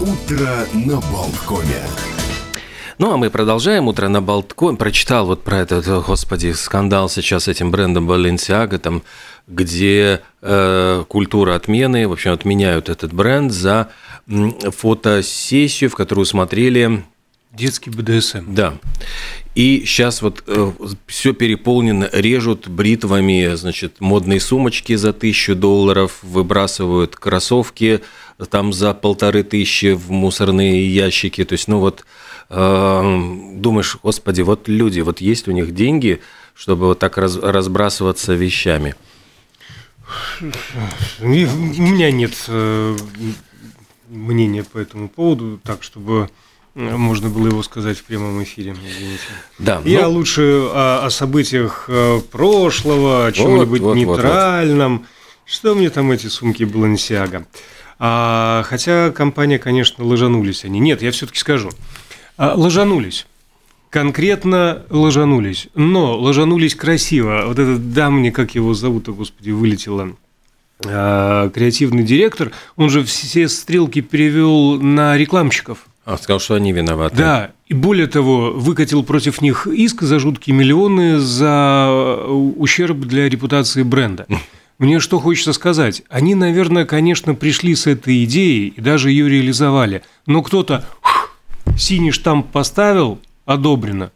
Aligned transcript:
Утро 0.00 0.66
на 0.74 1.00
Болткоме. 1.10 1.82
Ну, 2.98 3.14
а 3.14 3.16
мы 3.16 3.30
продолжаем. 3.30 3.88
Утро 3.88 4.08
на 4.08 4.20
Болткоме. 4.20 4.76
Прочитал 4.76 5.24
вот 5.24 5.42
про 5.42 5.60
этот, 5.60 5.86
господи, 6.04 6.52
скандал 6.52 7.08
сейчас 7.08 7.44
с 7.44 7.48
этим 7.48 7.70
брендом 7.70 8.10
Balenciaga, 8.10 8.76
там, 8.76 9.02
где 9.46 10.20
э, 10.42 11.04
культура 11.08 11.54
отмены, 11.54 12.06
в 12.08 12.12
общем, 12.12 12.32
отменяют 12.32 12.90
этот 12.90 13.14
бренд 13.14 13.52
за 13.52 13.88
фотосессию, 14.26 15.88
в 15.88 15.94
которую 15.94 16.26
смотрели 16.26 17.02
Детский 17.56 17.88
БДСМ. 17.88 18.54
Да. 18.54 18.74
И 19.54 19.84
сейчас 19.86 20.20
вот 20.20 20.44
э, 20.46 20.72
все 21.06 21.32
переполнено, 21.32 22.10
режут 22.12 22.68
бритвами, 22.68 23.54
значит, 23.54 24.00
модные 24.00 24.40
сумочки 24.40 24.94
за 24.94 25.14
тысячу 25.14 25.54
долларов, 25.54 26.18
выбрасывают 26.22 27.16
кроссовки 27.16 28.02
там 28.44 28.72
за 28.72 28.92
полторы 28.92 29.42
тысячи 29.42 29.94
в 29.94 30.10
мусорные 30.10 30.86
ящики. 30.92 31.44
То 31.44 31.54
есть, 31.54 31.68
ну 31.68 31.78
вот, 31.78 32.04
э, 32.50 33.32
думаешь, 33.54 33.96
господи, 34.02 34.42
вот 34.42 34.68
люди, 34.68 35.00
вот 35.00 35.20
есть 35.20 35.48
у 35.48 35.52
них 35.52 35.74
деньги, 35.74 36.20
чтобы 36.54 36.86
вот 36.86 36.98
так 36.98 37.16
раз, 37.16 37.36
разбрасываться 37.36 38.34
вещами. 38.34 38.94
У 41.20 41.26
меня 41.26 42.10
нет 42.12 42.34
э, 42.48 42.96
мнения 44.08 44.64
по 44.64 44.78
этому 44.78 45.08
поводу, 45.08 45.58
так, 45.64 45.82
чтобы 45.82 46.28
можно 46.76 47.30
было 47.30 47.48
его 47.48 47.62
сказать 47.62 47.96
в 47.96 48.04
прямом 48.04 48.42
эфире, 48.42 48.72
извините. 48.72 49.22
Да, 49.58 49.80
Я 49.84 50.02
но... 50.02 50.10
лучше 50.10 50.42
о, 50.42 51.06
о 51.06 51.10
событиях 51.10 51.86
э, 51.88 52.20
прошлого, 52.30 53.26
о 53.26 53.32
чем-нибудь 53.32 53.80
вот, 53.80 53.88
вот, 53.88 53.96
нейтральном. 53.96 54.92
Вот, 54.92 55.00
вот. 55.00 55.08
Что 55.46 55.74
мне 55.74 55.88
там 55.88 56.10
эти 56.10 56.26
сумки 56.26 56.64
Балансиага? 56.64 57.46
А, 57.98 58.62
хотя 58.66 59.10
компания, 59.10 59.58
конечно, 59.58 60.04
ложанулись 60.04 60.64
они. 60.64 60.80
Нет, 60.80 61.02
я 61.02 61.10
все-таки 61.10 61.38
скажу. 61.38 61.70
А, 62.36 62.54
ложанулись. 62.54 63.26
Конкретно 63.90 64.82
ложанулись. 64.90 65.68
Но 65.74 66.18
ложанулись 66.18 66.74
красиво. 66.74 67.44
Вот 67.46 67.58
этот 67.58 67.92
дамни, 67.92 68.30
как 68.30 68.54
его 68.54 68.74
зовут, 68.74 69.08
господи, 69.08 69.50
вылетело 69.50 70.16
а, 70.84 71.48
креативный 71.50 72.02
директор, 72.02 72.52
он 72.76 72.90
же 72.90 73.04
все 73.04 73.48
стрелки 73.48 74.00
перевел 74.00 74.80
на 74.80 75.16
рекламщиков. 75.16 75.86
А, 76.04 76.16
сказал, 76.18 76.38
что 76.38 76.54
они 76.54 76.72
виноваты. 76.72 77.16
Да, 77.16 77.52
и 77.66 77.74
более 77.74 78.06
того, 78.06 78.52
выкатил 78.52 79.02
против 79.02 79.40
них 79.40 79.66
иск 79.66 80.02
за 80.02 80.18
жуткие 80.18 80.54
миллионы 80.54 81.18
за 81.18 81.90
ущерб 82.28 82.98
для 83.00 83.28
репутации 83.28 83.82
бренда. 83.82 84.26
Мне 84.78 85.00
что 85.00 85.18
хочется 85.18 85.52
сказать? 85.52 86.02
Они, 86.10 86.34
наверное, 86.34 86.84
конечно, 86.84 87.34
пришли 87.34 87.74
с 87.74 87.86
этой 87.86 88.24
идеей 88.24 88.68
и 88.68 88.80
даже 88.80 89.10
ее 89.10 89.28
реализовали. 89.28 90.02
Но 90.26 90.42
кто-то 90.42 90.84
синий 91.78 92.10
штамп 92.10 92.46
поставил, 92.50 93.18
одобрено, 93.46 94.10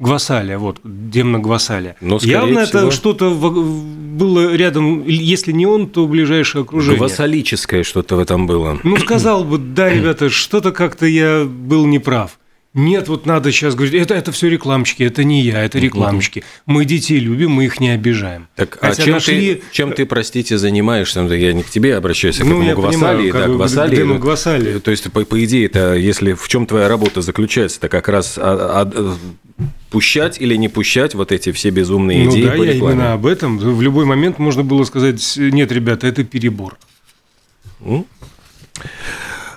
Гвасалия, 0.00 0.58
вот, 0.58 0.80
Демна 0.82 1.38
Гвасалия. 1.38 1.94
Но, 2.00 2.18
Явно 2.20 2.64
всего... 2.64 2.80
это 2.80 2.90
что-то 2.90 3.30
было 3.30 4.54
рядом, 4.54 5.06
если 5.06 5.52
не 5.52 5.66
он, 5.66 5.88
то 5.88 6.06
ближайшее 6.08 6.62
окружение. 6.62 6.98
Гвасалическое 6.98 7.84
что-то 7.84 8.16
в 8.16 8.18
этом 8.18 8.48
было. 8.48 8.80
Ну, 8.82 8.96
сказал 8.96 9.44
бы, 9.44 9.58
да, 9.58 9.90
ребята, 9.90 10.30
что-то 10.30 10.72
как-то 10.72 11.06
я 11.06 11.44
был 11.44 11.86
неправ. 11.86 12.38
Нет, 12.74 13.06
вот 13.06 13.24
надо 13.24 13.52
сейчас 13.52 13.76
говорить, 13.76 13.94
это, 13.94 14.14
это 14.14 14.32
все 14.32 14.48
рекламщики, 14.48 15.04
это 15.04 15.22
не 15.22 15.42
я, 15.42 15.62
это 15.64 15.78
рекламщики. 15.78 16.42
Мы 16.66 16.84
детей 16.84 17.20
любим, 17.20 17.52
мы 17.52 17.66
их 17.66 17.78
не 17.78 17.90
обижаем. 17.90 18.48
Так, 18.56 18.78
а 18.80 18.92
чем, 18.96 19.12
нашли... 19.12 19.54
ты, 19.54 19.62
чем 19.70 19.92
ты, 19.92 20.04
простите, 20.06 20.58
занимаешься? 20.58 21.22
Ну, 21.22 21.32
я 21.32 21.52
не 21.52 21.62
к 21.62 21.70
тебе 21.70 21.96
обращаюсь, 21.96 22.40
а 22.40 22.44
ну, 22.44 22.60
к 22.60 22.74
Гвасалии. 22.74 23.30
Да, 23.30 23.46
Гвасалии, 23.46 24.02
ну, 24.02 24.18
Гвасалии. 24.18 24.78
То 24.80 24.90
есть, 24.90 25.10
по, 25.12 25.24
по 25.24 25.44
идее, 25.44 25.66
это, 25.66 25.94
если 25.94 26.32
в 26.32 26.48
чем 26.48 26.66
твоя 26.66 26.88
работа 26.88 27.22
заключается, 27.22 27.78
это 27.78 27.88
как 27.88 28.08
раз 28.08 28.38
а, 28.38 28.82
а, 28.82 29.16
пущать 29.90 30.40
или 30.40 30.56
не 30.56 30.68
пущать 30.68 31.14
вот 31.14 31.30
эти 31.30 31.52
все 31.52 31.70
безумные 31.70 32.24
ну, 32.24 32.32
идеи 32.32 32.44
да, 32.44 32.50
по 32.50 32.62
рекламе. 32.64 32.72
я 32.72 32.90
именно 32.90 33.12
об 33.12 33.26
этом. 33.26 33.56
В 33.56 33.80
любой 33.82 34.04
момент 34.04 34.40
можно 34.40 34.64
было 34.64 34.82
сказать, 34.82 35.34
нет, 35.36 35.70
ребята, 35.70 36.08
это 36.08 36.24
перебор. 36.24 36.76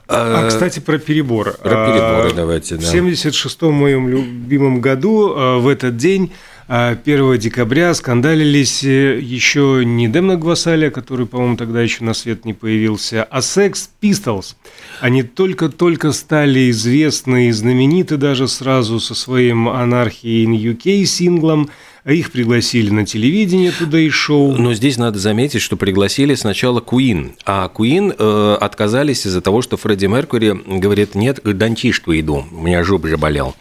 А, 0.07 0.45
а, 0.45 0.47
кстати, 0.47 0.79
про 0.79 0.97
перебор. 0.97 1.57
Про 1.61 1.85
переборы 1.85 2.31
а, 2.31 2.33
давайте, 2.33 2.75
да. 2.75 2.81
В 2.81 2.93
76-м 2.93 3.73
моем 3.73 4.07
любимом 4.07 4.79
году 4.79 5.33
а, 5.35 5.59
в 5.59 5.67
этот 5.67 5.97
день 5.97 6.31
1 6.67 7.37
декабря 7.37 7.93
скандалились 7.93 8.83
э, 8.83 9.19
еще 9.19 9.83
не 9.85 10.09
Демна 10.09 10.35
Гвасаля, 10.35 10.89
который, 10.89 11.25
по-моему, 11.25 11.55
тогда 11.55 11.81
еще 11.81 12.03
на 12.03 12.13
свет 12.13 12.43
не 12.43 12.53
появился, 12.53 13.23
а 13.23 13.39
Sex 13.39 13.89
Pistols. 14.01 14.55
Они 14.99 15.23
только-только 15.23 16.11
стали 16.11 16.69
известны 16.71 17.47
и 17.47 17.51
знамениты 17.51 18.17
даже 18.17 18.49
сразу 18.49 18.99
со 18.99 19.15
своим 19.15 19.69
Anarchy 19.69 20.43
in 20.43 20.57
UK 20.57 21.05
синглом– 21.05 21.69
а 21.96 21.96
их 22.13 22.31
пригласили 22.31 22.89
на 22.89 23.05
телевидение 23.05 23.71
туда 23.71 23.99
и 23.99 24.09
шоу. 24.09 24.55
Но 24.57 24.73
здесь 24.73 24.97
надо 24.97 25.19
заметить, 25.19 25.61
что 25.61 25.75
пригласили 25.75 26.35
сначала 26.35 26.79
Куин, 26.79 27.33
а 27.45 27.67
Куин 27.67 28.13
э, 28.17 28.57
отказались 28.61 29.25
из-за 29.25 29.41
того, 29.41 29.61
что 29.61 29.75
Фредди 29.75 30.05
Меркури 30.05 30.57
говорит, 30.79 31.15
нет, 31.15 31.41
дантишку 31.43 32.13
иду, 32.13 32.45
у 32.49 32.63
меня 32.63 32.83
жуп 32.83 33.07
же 33.07 33.17
болел. 33.17 33.55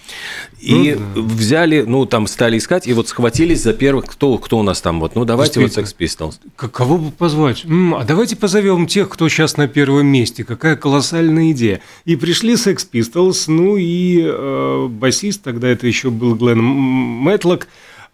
И 0.60 0.96
ну, 1.14 1.22
да. 1.22 1.34
взяли, 1.34 1.82
ну, 1.86 2.06
там 2.06 2.26
стали 2.26 2.58
искать, 2.58 2.86
и 2.86 2.92
вот 2.92 3.08
схватились 3.08 3.62
за 3.62 3.72
первых, 3.72 4.06
кто, 4.06 4.38
кто 4.38 4.58
у 4.58 4.62
нас 4.62 4.80
там, 4.80 5.00
вот, 5.00 5.14
ну, 5.14 5.24
давайте 5.24 5.60
вот 5.60 5.70
Sex 5.70 5.94
Pistols. 5.98 6.34
Кого 6.56 6.98
бы 6.98 7.10
позвать? 7.10 7.64
М 7.64 7.94
-м, 7.94 8.00
а 8.00 8.04
давайте 8.04 8.36
позовем 8.36 8.86
тех, 8.86 9.08
кто 9.08 9.28
сейчас 9.28 9.56
на 9.56 9.68
первом 9.68 10.06
месте, 10.06 10.44
какая 10.44 10.76
колоссальная 10.76 11.50
идея. 11.52 11.80
И 12.04 12.16
пришли 12.16 12.54
Sex 12.54 12.86
Pistols, 12.90 13.44
ну, 13.48 13.76
и 13.76 14.22
э, 14.24 14.86
басист, 14.88 15.42
тогда 15.42 15.68
это 15.68 15.86
еще 15.86 16.10
был 16.10 16.34
Глен 16.34 16.62
Мэтлок, 16.62 17.68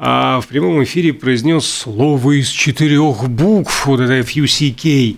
а 0.04 0.40
в 0.40 0.48
прямом 0.48 0.82
эфире 0.82 1.12
произнес 1.12 1.64
слово 1.64 2.40
из 2.40 2.48
четырех 2.48 3.28
букв, 3.28 3.86
вот 3.86 4.00
это 4.00 4.18
FUCK. 4.18 5.16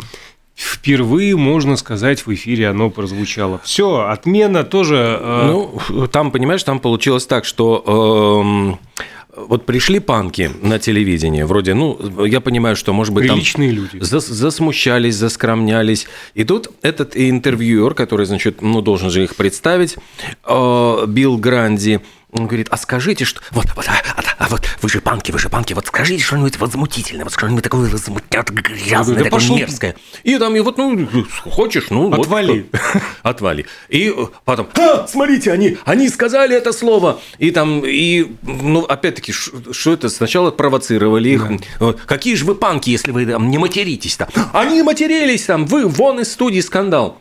Впервые, 0.55 1.37
можно 1.37 1.77
сказать, 1.77 2.27
в 2.27 2.35
эфире 2.35 2.69
оно 2.69 2.91
прозвучало. 2.91 3.63
Все, 3.65 4.01
отмена 4.01 4.63
тоже. 4.63 5.19
Э... 5.19 5.47
Ну, 5.89 6.07
там, 6.07 6.31
понимаешь, 6.31 6.63
там 6.65 6.81
получилось 6.81 7.25
так, 7.25 7.47
что 7.47 8.77
э, 8.77 9.41
вот 9.41 9.65
пришли 9.65 10.01
панки 10.01 10.51
на 10.61 10.79
телевидение, 10.79 11.47
вроде, 11.47 11.73
ну, 11.73 12.25
я 12.27 12.41
понимаю, 12.41 12.77
что, 12.77 12.93
может 12.93 13.15
быть, 13.15 13.27
Приличные 13.27 13.71
там 13.71 13.79
люди. 13.79 14.05
Зас, 14.05 14.27
засмущались, 14.27 15.17
заскромнялись. 15.17 16.07
И 16.35 16.45
тут 16.45 16.71
этот 16.83 17.17
интервьюер, 17.17 17.95
который, 17.95 18.27
значит, 18.27 18.61
ну, 18.61 18.83
должен 18.83 19.09
же 19.09 19.25
их 19.25 19.35
представить, 19.35 19.97
э, 20.45 21.05
Билл 21.09 21.39
Гранди, 21.39 22.01
он 22.35 22.49
говорит, 22.49 22.67
а 22.71 22.77
скажите, 22.77 23.25
что... 23.25 23.41
Вот, 23.53 23.67
вот, 23.77 23.87
а, 23.89 23.93
а, 24.17 24.23
а 24.39 24.49
вот 24.49 24.63
вы 24.83 24.89
же 24.89 25.01
панки, 25.01 25.31
вы 25.31 25.39
же 25.39 25.49
панки, 25.49 25.73
вот 25.73 25.87
скажите 25.87 26.23
что-нибудь 26.23 26.59
возмутительное, 26.59 27.25
вот 27.25 27.33
что-нибудь 27.33 27.63
такое 27.63 27.89
возмутительное, 27.89 28.45
грязное, 28.45 29.17
да 29.17 29.25
такое 29.25 29.41
пошел... 29.41 29.57
мерзкое. 29.57 29.95
И 30.25 30.37
там, 30.37 30.57
и 30.57 30.61
вот, 30.61 30.77
ну, 30.77 31.09
хочешь, 31.45 31.91
ну... 31.91 32.13
Отвали. 32.13 32.67
Вот, 32.73 33.03
отвали. 33.23 33.67
И 33.89 34.13
потом, 34.45 34.69
а, 34.77 35.07
смотрите, 35.07 35.53
они, 35.53 35.79
они 35.85 36.09
сказали 36.09 36.57
это 36.57 36.73
слово. 36.73 37.21
И 37.39 37.53
там, 37.53 37.85
и, 37.87 38.33
ну, 38.43 38.81
опять-таки, 38.81 39.33
что 39.33 39.93
это? 39.93 40.09
Сначала 40.09 40.51
провоцировали 40.51 41.29
их. 41.29 41.47
Да. 41.79 41.95
Какие 42.07 42.35
же 42.35 42.45
вы 42.45 42.57
панки, 42.57 42.91
если 42.91 43.13
вы 43.13 43.27
там 43.27 43.49
не 43.49 43.59
материтесь-то? 43.59 44.29
Они 44.53 44.83
матерились 44.83 45.45
там, 45.45 45.67
вы 45.67 45.87
вон 45.87 46.19
из 46.19 46.33
студии 46.33 46.61
скандал. 46.61 47.21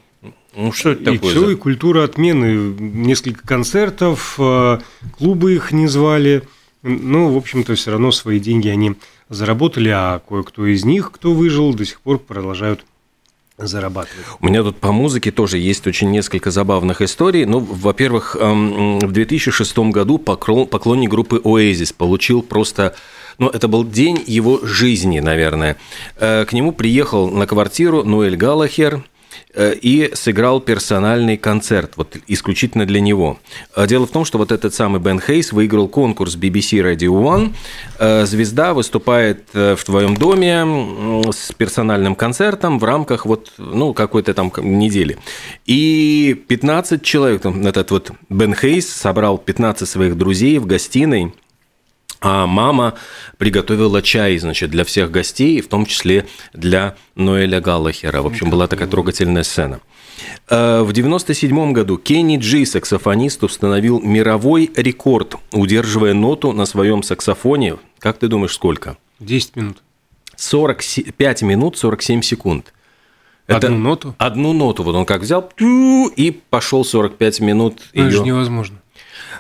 Ну, 0.56 0.72
что 0.72 0.92
это 0.92 1.12
и 1.12 1.18
такое? 1.18 1.32
Все, 1.32 1.50
и 1.52 1.56
культура 1.56 2.04
отмены. 2.04 2.76
Несколько 2.80 3.46
концертов, 3.46 4.36
э, 4.38 4.80
клубы 5.18 5.56
их 5.56 5.72
не 5.72 5.88
звали. 5.88 6.44
Ну, 6.82 7.32
в 7.34 7.38
общем-то, 7.38 7.76
все 7.76 7.92
равно 7.92 8.12
свои 8.12 8.40
деньги 8.40 8.68
они 8.68 8.96
заработали, 9.30 9.90
а 9.90 10.20
кое-кто 10.20 10.66
из 10.66 10.84
них, 10.86 11.12
кто 11.12 11.34
выжил, 11.34 11.74
до 11.74 11.86
сих 11.86 12.02
пор 12.02 12.20
продолжают 12.20 12.86
зарабатывать. 13.58 14.26
У 14.40 14.48
меня 14.48 14.64
тут 14.64 14.78
по 14.78 14.92
музыке 14.92 15.32
тоже 15.32 15.58
есть 15.58 15.86
очень 15.88 16.12
несколько 16.12 16.52
забавных 16.52 17.02
историй. 17.02 17.46
Ну, 17.46 17.60
во-первых, 17.60 18.36
эм, 18.40 19.00
в 19.00 19.12
2006 19.12 19.92
году 19.92 20.18
поклонник 20.18 21.10
группы 21.10 21.38
Oasis 21.44 21.94
получил 21.96 22.42
просто 22.42 22.96
ну, 23.40 23.50
это 23.50 23.68
был 23.68 23.84
день 23.84 24.24
его 24.28 24.60
жизни, 24.64 25.20
наверное. 25.20 25.78
Э, 26.18 26.46
к 26.46 26.54
нему 26.54 26.72
приехал 26.72 27.30
на 27.30 27.48
квартиру 27.48 28.04
Ноэль 28.04 28.36
Галлахер, 28.36 29.04
и 29.56 30.12
сыграл 30.14 30.60
персональный 30.60 31.38
концерт, 31.38 31.94
вот 31.96 32.18
исключительно 32.28 32.86
для 32.86 33.02
него. 33.02 33.40
Э, 33.76 33.88
дело 33.88 34.08
в 34.08 34.12
том, 34.12 34.26
что 34.26 34.38
вот 34.38 34.52
этот 34.52 34.74
самый 34.74 35.00
Бен 35.00 35.20
Хейс 35.20 35.52
выиграл 35.52 35.88
конкурс 35.88 36.36
BBC 36.36 36.82
Radio 36.82 37.12
One. 37.12 37.54
Э, 38.00 38.26
звезда 38.26 38.74
выступает 38.74 39.44
в 39.54 39.78
твоем 39.86 40.18
доме 40.18 41.32
с 41.32 41.52
персональным 41.54 42.16
концертом 42.16 42.80
в 42.80 42.84
рамках 42.84 43.26
вот, 43.26 43.52
ну, 43.58 43.94
какой-то 43.94 44.34
там 44.34 44.52
недели. 44.58 45.18
И 45.66 46.44
15 46.48 47.04
человек, 47.04 47.46
этот 47.46 47.92
вот 47.92 48.12
Бен 48.30 48.56
Хейс 48.56 48.90
собрал 48.90 49.38
15 49.38 49.88
своих 49.88 50.18
друзей 50.18 50.58
в 50.60 50.66
гостиной, 50.66 51.34
А 52.26 52.48
мама 52.48 52.94
приготовила 53.38 54.02
чай, 54.02 54.38
значит, 54.38 54.72
для 54.72 54.86
всех 54.86 55.12
гостей, 55.12 55.60
в 55.60 55.68
том 55.68 55.86
числе 55.86 56.26
для 56.54 56.96
Ноэля 57.16 57.60
Галлахера. 57.60 58.22
В 58.22 58.28
общем, 58.28 58.50
была 58.50 58.68
такая 58.68 58.88
трогательная 58.88 59.44
сцена. 59.44 59.82
Э, 60.48 60.84
в 60.84 60.92
1997 60.92 61.74
году 61.74 61.98
Кенни 61.98 62.38
Джи, 62.38 62.66
саксофонист, 62.66 63.44
установил 63.44 64.00
мировой 64.00 64.72
рекорд, 64.74 65.36
удерживая 65.52 66.14
ноту 66.14 66.54
на 66.54 66.66
своем 66.66 67.04
саксофоне. 67.04 67.76
Как 68.00 68.20
ты 68.20 68.30
думаешь, 68.30 68.54
сколько? 68.54 68.98
10 69.20 69.58
минут. 69.58 69.84
45 70.38 71.42
минут 71.42 71.78
47 71.78 72.22
секунд. 72.22 72.74
Это 73.48 73.68
одну 73.68 73.78
ноту? 73.78 74.16
Одну 74.18 74.54
ноту. 74.54 74.84
Вот 74.84 74.96
он 74.96 75.06
как 75.06 75.24
взял 75.24 75.52
и 75.60 76.42
пошел 76.50 76.86
45 76.86 77.42
минут. 77.42 77.82
Ну, 77.94 78.04
это 78.04 78.12
же 78.12 78.24
невозможно. 78.24 78.78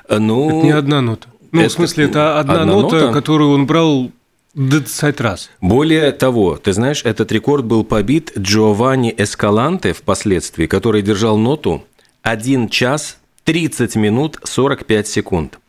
Э, 0.10 0.18
ну, 0.18 0.50
это 0.50 0.66
не 0.66 0.72
одна 0.72 1.00
нота. 1.00 1.30
Ну, 1.54 1.62
это, 1.62 1.70
в 1.70 1.74
смысле, 1.74 2.06
это 2.06 2.40
одна, 2.40 2.62
одна 2.62 2.74
нота, 2.74 3.00
нота, 3.00 3.14
которую 3.14 3.52
он 3.52 3.68
брал 3.68 4.12
20 4.56 5.22
раз. 5.22 5.52
Более 5.62 6.12
того, 6.12 6.58
ты 6.58 6.74
знаешь, 6.74 7.04
этот 7.06 7.32
рекорд 7.32 7.64
был 7.64 7.84
побит 7.84 8.32
Джованни 8.38 9.14
Эскаланте 9.16 9.94
впоследствии, 9.94 10.66
который 10.66 11.04
держал 11.04 11.38
ноту 11.38 11.84
1 12.24 12.70
час 12.70 13.20
30 13.44 13.96
минут 13.96 14.40
45 14.44 15.08
секунд. 15.08 15.60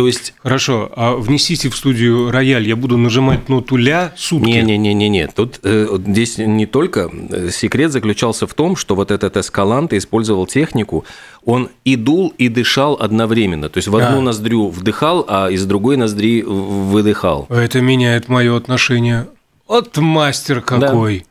То 0.00 0.06
есть... 0.06 0.32
Хорошо, 0.42 0.90
а 0.96 1.14
внесите 1.14 1.68
в 1.68 1.76
студию 1.76 2.30
рояль, 2.30 2.66
я 2.66 2.74
буду 2.74 2.96
нажимать 2.96 3.50
ноту 3.50 3.76
ля 3.76 4.14
сутки. 4.16 4.48
Не-не-не-не, 4.48 5.26
тут 5.26 5.60
э, 5.62 5.98
здесь 6.06 6.38
не 6.38 6.64
только... 6.64 7.10
Э, 7.28 7.50
секрет 7.50 7.92
заключался 7.92 8.46
в 8.46 8.54
том, 8.54 8.76
что 8.76 8.94
вот 8.94 9.10
этот 9.10 9.36
эскалант 9.36 9.92
использовал 9.92 10.46
технику, 10.46 11.04
он 11.44 11.68
и 11.84 11.96
дул, 11.96 12.32
и 12.38 12.48
дышал 12.48 12.96
одновременно. 12.98 13.68
То 13.68 13.76
есть 13.76 13.88
в 13.88 13.96
одну 13.96 14.16
да. 14.16 14.22
ноздрю 14.22 14.68
вдыхал, 14.68 15.26
а 15.28 15.50
из 15.50 15.66
другой 15.66 15.98
ноздри 15.98 16.40
выдыхал. 16.46 17.46
Это 17.50 17.82
меняет 17.82 18.28
мое 18.28 18.56
отношение. 18.56 19.28
Вот 19.68 19.98
мастер 19.98 20.62
какой. 20.62 21.18
Да. 21.18 21.24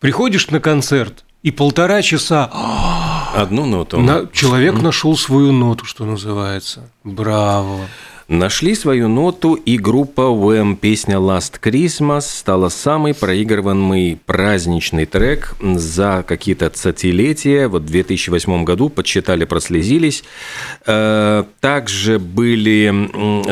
Приходишь 0.00 0.48
на 0.48 0.60
концерт, 0.60 1.26
и 1.42 1.50
полтора 1.50 2.00
часа... 2.00 2.50
Одну 3.34 3.66
ноту. 3.66 4.00
На... 4.00 4.26
Человек 4.32 4.80
нашел 4.80 5.14
свою 5.14 5.52
ноту, 5.52 5.84
что 5.84 6.06
называется. 6.06 6.88
Браво. 7.02 7.80
Нашли 8.28 8.74
свою 8.74 9.08
ноту, 9.08 9.54
и 9.54 9.76
группа 9.76 10.22
Wham 10.22 10.76
песня 10.76 11.16
Last 11.16 11.60
Christmas 11.62 12.22
стала 12.22 12.70
самый 12.70 13.12
проигрываемый 13.12 14.18
праздничный 14.24 15.04
трек 15.04 15.54
за 15.60 16.24
какие-то 16.26 16.70
десятилетия. 16.70 17.68
Вот 17.68 17.82
в 17.82 17.86
2008 17.86 18.64
году 18.64 18.88
подсчитали, 18.88 19.44
прослезились. 19.44 20.24
Э, 20.86 21.44
также 21.60 22.18
были 22.18 22.88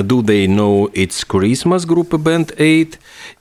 Do 0.00 0.22
They 0.22 0.46
Know 0.46 0.90
It's 0.90 1.26
Christmas 1.28 1.86
группы 1.86 2.16
Band 2.16 2.54
8 2.58 2.98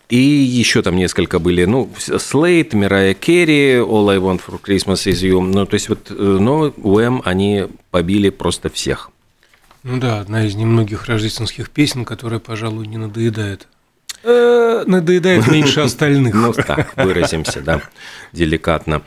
и 0.10 0.18
еще 0.18 0.82
там 0.82 0.98
несколько 0.98 1.40
были, 1.40 1.64
ну, 1.64 1.90
Слейт, 1.98 2.74
Мирая 2.74 3.14
Керри, 3.14 3.76
All 3.76 4.12
I 4.12 4.18
Want 4.18 4.42
for 4.46 4.60
Christmas 4.62 5.10
is 5.10 5.24
You. 5.24 5.40
Ну, 5.40 5.66
то 5.66 5.76
есть 5.76 5.88
вот, 5.88 6.12
э, 6.12 6.14
но 6.14 6.74
Уэм 6.76 7.22
они 7.24 7.68
побили 7.92 8.30
просто 8.30 8.70
всех. 8.70 9.11
Ну 9.84 10.00
да, 10.00 10.20
одна 10.20 10.46
из 10.46 10.56
немногих 10.56 11.06
рождественских 11.06 11.72
песен, 11.72 12.06
которая, 12.06 12.40
пожалуй, 12.40 12.86
не 12.86 12.98
надоедает. 12.98 13.68
Э, 14.24 14.84
надоедает 14.86 15.48
меньше 15.48 15.80
остальных. 15.82 16.36
Ну, 16.36 16.54
так, 16.54 16.96
выразимся, 16.96 17.62
да, 17.62 17.82
деликатно. 18.32 19.02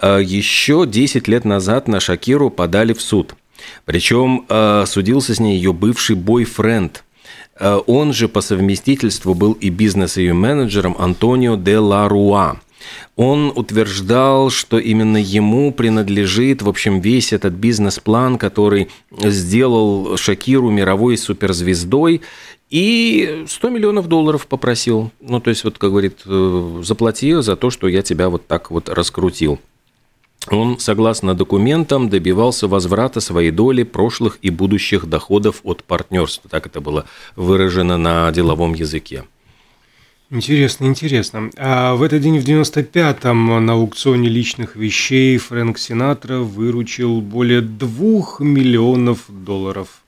Э, 0.00 0.20
еще 0.20 0.84
10 0.86 1.28
лет 1.28 1.44
назад 1.44 1.86
на 1.86 2.00
Шакиру 2.00 2.50
подали 2.50 2.92
в 2.92 3.00
суд. 3.00 3.36
Причем 3.84 4.44
э, 4.48 4.84
судился 4.86 5.34
с 5.34 5.40
ней 5.40 5.56
ее 5.56 5.72
бывший 5.72 6.16
бойфренд. 6.16 7.04
Он 7.58 8.12
же 8.12 8.28
по 8.28 8.42
совместительству 8.42 9.32
был 9.32 9.52
и 9.54 9.70
бизнес 9.70 10.18
и 10.18 10.30
менеджером 10.30 10.94
Антонио 10.98 11.56
де 11.56 11.78
ла 11.78 12.06
Руа. 12.06 12.60
Он 13.16 13.52
утверждал, 13.54 14.50
что 14.50 14.78
именно 14.78 15.16
ему 15.16 15.72
принадлежит, 15.72 16.62
в 16.62 16.68
общем, 16.68 17.00
весь 17.00 17.32
этот 17.32 17.54
бизнес-план, 17.54 18.38
который 18.38 18.88
сделал 19.10 20.16
Шакиру 20.16 20.70
мировой 20.70 21.16
суперзвездой, 21.16 22.22
и 22.68 23.44
100 23.46 23.70
миллионов 23.70 24.08
долларов 24.08 24.46
попросил. 24.46 25.10
Ну, 25.20 25.40
то 25.40 25.50
есть, 25.50 25.64
вот, 25.64 25.78
как 25.78 25.90
говорит, 25.90 26.22
э, 26.26 26.80
заплати 26.82 27.34
за 27.34 27.56
то, 27.56 27.70
что 27.70 27.86
я 27.88 28.02
тебя 28.02 28.28
вот 28.28 28.46
так 28.46 28.70
вот 28.70 28.88
раскрутил. 28.88 29.60
Он, 30.50 30.78
согласно 30.78 31.34
документам, 31.34 32.08
добивался 32.08 32.68
возврата 32.68 33.20
своей 33.20 33.50
доли 33.50 33.82
прошлых 33.82 34.38
и 34.42 34.50
будущих 34.50 35.06
доходов 35.06 35.60
от 35.64 35.82
партнерства. 35.84 36.48
Так 36.50 36.66
это 36.66 36.80
было 36.80 37.06
выражено 37.34 37.96
на 37.96 38.30
деловом 38.30 38.74
языке. 38.74 39.24
Интересно, 40.28 40.86
интересно. 40.86 41.50
А 41.56 41.94
в 41.94 42.02
этот 42.02 42.20
день 42.20 42.40
в 42.40 42.44
95-м 42.44 43.64
на 43.64 43.74
аукционе 43.74 44.28
личных 44.28 44.74
вещей 44.74 45.38
Фрэнк 45.38 45.78
Синатра 45.78 46.38
выручил 46.38 47.20
более 47.20 47.60
двух 47.60 48.40
миллионов 48.40 49.24
долларов 49.28 50.02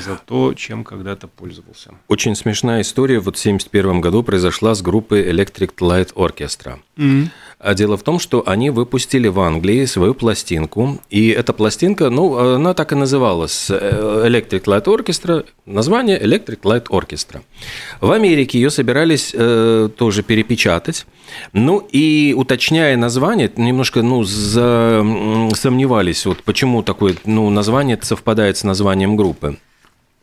за 0.00 0.16
то, 0.16 0.54
чем 0.54 0.84
когда-то 0.84 1.28
пользовался. 1.28 1.94
Очень 2.08 2.34
смешная 2.34 2.82
история 2.82 3.18
вот 3.18 3.36
в 3.36 3.40
1971 3.40 4.00
году 4.00 4.22
произошла 4.22 4.74
с 4.74 4.82
группой 4.82 5.28
Electric 5.30 5.74
Light 5.80 6.14
Orchestra. 6.14 6.78
Mm-hmm. 6.96 7.28
А 7.58 7.74
дело 7.74 7.96
в 7.96 8.02
том, 8.02 8.18
что 8.18 8.42
они 8.46 8.70
выпустили 8.70 9.28
в 9.28 9.40
Англии 9.40 9.86
свою 9.86 10.14
пластинку, 10.14 11.00
и 11.08 11.28
эта 11.28 11.52
пластинка, 11.52 12.10
ну, 12.10 12.36
она 12.36 12.74
так 12.74 12.92
и 12.92 12.94
называлась 12.94 13.70
э, 13.70 13.74
Electric 14.26 14.64
Light 14.64 14.84
Orchestra, 14.84 15.44
название 15.64 16.20
Electric 16.22 16.60
Light 16.62 16.86
Orchestra. 16.88 17.40
В 18.00 18.12
Америке 18.12 18.58
ее 18.60 18.70
собирались 18.70 19.32
э, 19.34 19.88
тоже 19.96 20.22
перепечатать, 20.22 21.06
ну 21.52 21.78
и 21.92 22.34
уточняя 22.36 22.96
название, 22.96 23.50
немножко, 23.56 24.02
ну, 24.02 24.22
за, 24.22 25.04
сомневались, 25.54 26.26
вот 26.26 26.42
почему 26.42 26.82
такое, 26.82 27.14
ну, 27.24 27.48
название 27.50 27.98
совпадает 28.02 28.58
с 28.58 28.64
названием 28.64 29.16
группы. 29.16 29.58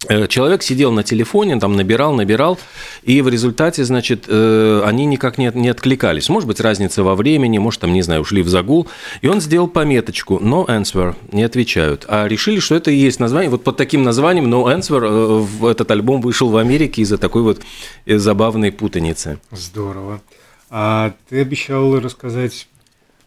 Э, 0.10 0.28
человек 0.28 0.64
сидел 0.64 0.92
на 0.92 1.04
телефоне, 1.04 1.60
там 1.60 1.76
набирал, 1.76 2.14
набирал, 2.14 2.60
и 3.04 3.22
в 3.22 3.30
результате, 3.30 3.84
значит, 3.84 4.26
э, 4.28 4.82
они 4.86 5.06
никак 5.06 5.38
не, 5.38 5.52
не 5.54 5.70
откликались. 5.70 6.30
Может 6.30 6.48
быть, 6.48 6.60
разница 6.60 7.04
во 7.04 7.16
времени, 7.16 7.58
может, 7.58 7.82
там, 7.82 7.94
не 7.94 8.02
знаю, 8.02 8.22
ушли 8.22 8.42
в 8.42 8.50
загул. 8.50 8.88
И 9.22 9.28
он 9.28 9.42
сделал 9.42 9.68
пометочку 9.68 10.38
«No 10.38 10.66
answer», 10.68 11.16
не 11.32 11.44
отвечают. 11.44 12.06
А 12.08 12.28
решили, 12.28 12.60
что 12.60 12.76
это 12.76 12.92
и 12.92 12.96
есть 12.96 13.20
название. 13.20 13.50
Вот 13.50 13.64
под 13.64 13.78
таким 13.78 14.04
названием 14.04 14.54
«No 14.54 14.66
answer» 14.66 15.48
э, 15.62 15.72
этот 15.72 15.90
альбом 15.92 16.22
вышел 16.22 16.50
в 16.50 16.58
Америке 16.58 17.02
из-за 17.02 17.18
такой 17.18 17.42
вот 17.42 17.62
забавной 18.06 18.72
путаницы. 18.72 19.40
Здорово. 19.52 20.22
А 20.70 21.14
ты 21.30 21.42
обещал 21.42 22.00
рассказать 22.00 22.68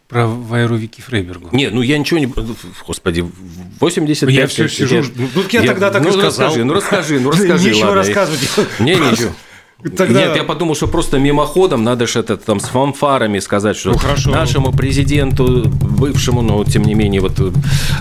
про 0.08 0.26
Вайру 0.26 0.76
Вики 0.76 1.00
Фрейбергу. 1.00 1.48
Нет, 1.52 1.72
ну 1.72 1.82
я 1.82 1.98
ничего 1.98 2.20
не... 2.20 2.32
Господи, 2.86 3.24
85... 3.80 4.34
Я 4.34 4.46
все 4.46 4.68
сижу... 4.68 5.02
Ну, 5.34 5.42
я, 5.50 5.62
я 5.62 5.66
тогда 5.68 5.90
так 5.90 6.02
ну, 6.02 6.10
и 6.10 6.12
сказал. 6.12 6.48
Расскажи, 6.48 6.64
ну, 6.64 6.74
расскажи, 6.74 7.20
ну, 7.20 7.30
расскажи. 7.32 7.68
Нечего 7.68 7.86
ладно. 7.86 8.02
рассказывать. 8.02 8.40
Не, 8.78 8.94
ничего. 8.94 9.32
Тогда... 9.96 10.26
Нет, 10.26 10.36
я 10.36 10.44
подумал, 10.44 10.74
что 10.74 10.88
просто 10.88 11.18
мимоходом 11.18 11.84
надо 11.84 12.06
же 12.06 12.20
это 12.20 12.38
там 12.38 12.60
с 12.60 12.64
фанфарами 12.64 13.40
сказать, 13.40 13.76
что 13.76 13.92
ну, 13.92 14.32
нашему 14.32 14.72
президенту, 14.72 15.68
бывшему, 15.68 16.40
но 16.40 16.64
тем 16.64 16.82
не 16.82 16.94
менее 16.94 17.20
вот 17.20 17.38
э, 17.38 17.52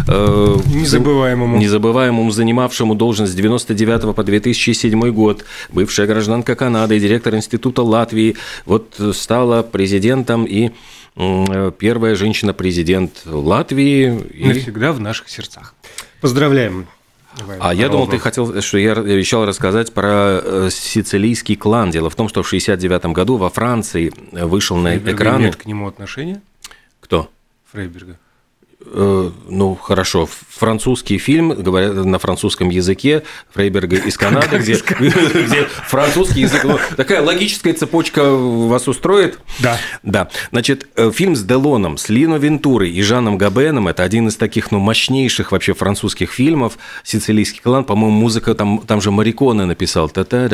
незабываемому, 0.08 1.58
незабываемому, 1.58 2.32
занимавшему 2.32 2.96
должность 2.96 3.34
с 3.34 3.36
99 3.36 4.16
по 4.16 4.24
2007 4.24 5.12
год, 5.12 5.44
бывшая 5.70 6.08
гражданка 6.08 6.56
Канады, 6.56 6.98
директор 6.98 7.36
Института 7.36 7.84
Латвии, 7.84 8.38
вот 8.66 8.96
стала 9.14 9.62
президентом 9.62 10.46
и 10.46 10.70
Э, 10.70 10.72
первая 11.16 12.16
женщина-президент 12.16 13.22
Латвии. 13.26 14.46
Навсегда 14.46 14.92
в 14.92 15.00
наших 15.00 15.30
сердцах. 15.30 15.74
Поздравляем. 16.22 16.88
А 17.60 17.74
я 17.74 17.90
думал, 17.90 18.08
ты 18.08 18.18
хотел, 18.18 18.62
что 18.62 18.78
я 18.78 18.94
обещал 18.94 19.46
рассказать 19.46 19.94
про 19.94 20.40
э, 20.42 20.70
сицилийский 20.72 21.56
клан. 21.56 21.92
Дело 21.92 22.10
в 22.10 22.16
том, 22.16 22.30
что 22.30 22.44
в 22.44 22.48
69 22.48 23.08
году 23.08 23.36
во 23.38 23.50
Франции 23.50 24.14
вышел 24.32 24.82
Фрейберга 24.82 25.12
на 25.12 25.16
экраны... 25.16 25.42
имеет 25.42 25.56
к 25.58 25.66
нему 25.66 25.88
отношение? 25.88 26.42
Кто? 27.02 27.30
Фрейберга. 27.72 28.18
Э, 28.88 29.32
ну, 29.50 29.76
хорошо, 29.76 30.30
французский 30.50 31.18
фильм, 31.18 31.50
говорят 31.50 32.06
на 32.06 32.20
французском 32.20 32.70
языке, 32.70 33.24
Фрейберга 33.54 33.98
из 33.98 34.18
Канады, 34.18 34.58
где, 34.58 34.74
где 35.00 35.68
французский 35.88 36.42
язык. 36.42 36.64
Ну, 36.64 36.78
такая 36.96 37.22
логическая 37.22 37.74
цепочка 37.74 38.24
вас 38.24 38.88
устроит? 38.88 39.40
Да. 39.60 39.78
Да. 40.04 40.30
Значит, 40.52 40.88
э, 40.96 41.12
фильм 41.12 41.36
с 41.36 41.44
Делоном, 41.44 41.98
с 41.98 42.10
Лино 42.10 42.36
Вентурой 42.36 42.92
и 42.92 43.02
Жаном 43.02 43.38
Габеном, 43.38 43.88
это 43.88 44.04
один 44.04 44.28
из 44.28 44.36
таких, 44.36 44.72
ну, 44.72 44.80
мощнейших 44.80 45.52
вообще 45.52 45.74
французских 45.74 46.32
фильмов, 46.32 46.78
«Сицилийский 47.04 47.62
клан», 47.62 47.86
по-моему, 47.86 48.16
музыка 48.16 48.54
там, 48.54 48.84
там 48.86 49.02
же 49.02 49.12
Мариконе 49.12 49.66
написал. 49.66 50.10
Такая 50.10 50.50